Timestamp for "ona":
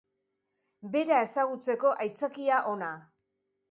2.75-2.95